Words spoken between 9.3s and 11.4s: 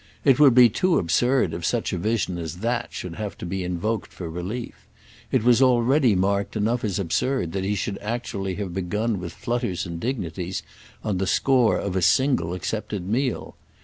flutters and dignities on the